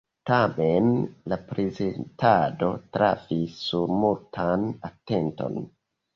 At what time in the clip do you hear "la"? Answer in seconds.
1.33-1.37